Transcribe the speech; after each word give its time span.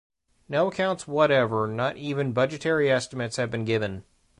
No 0.49 0.69
accounts 0.69 1.07
whatever, 1.07 1.67
not 1.67 1.95
even 1.97 2.31
budgetary 2.33 2.89
estimates 2.89 3.35
have 3.35 3.51
been 3.51 3.65
given. 3.65 4.03